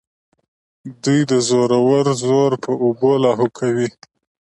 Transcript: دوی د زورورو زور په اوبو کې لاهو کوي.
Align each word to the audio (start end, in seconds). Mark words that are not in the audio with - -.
دوی 1.03 1.19
د 1.31 1.33
زورورو 1.47 2.13
زور 2.23 2.51
په 2.63 2.71
اوبو 2.83 3.07
کې 3.15 3.21
لاهو 3.23 3.47
کوي. 3.57 3.89